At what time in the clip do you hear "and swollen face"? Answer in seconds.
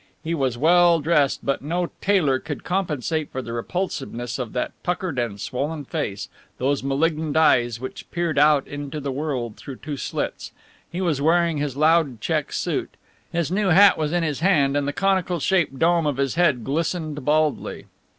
5.19-6.27